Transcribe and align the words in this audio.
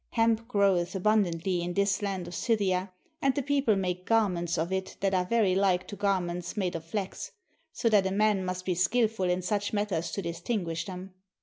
(Hemp 0.13 0.47
groweth 0.47 0.95
abundantly 0.95 1.61
in 1.61 1.75
this 1.75 2.01
land 2.01 2.27
of 2.27 2.33
Scythia, 2.33 2.91
and 3.21 3.35
the 3.35 3.43
people 3.43 3.75
make 3.75 4.07
garments 4.07 4.57
of 4.57 4.73
it 4.73 4.97
that 4.99 5.13
are 5.13 5.25
very 5.25 5.53
Hke 5.53 5.85
to 5.85 5.95
garments 5.95 6.57
made 6.57 6.73
of 6.73 6.83
flax, 6.83 7.33
so 7.71 7.87
that 7.87 8.07
a 8.07 8.11
man 8.11 8.43
must 8.43 8.65
be 8.65 8.73
skillful 8.73 9.25
in 9.29 9.43
such 9.43 9.73
matters 9.73 10.09
to 10.13 10.23
distinguish 10.23 10.85
them.) 10.85 11.13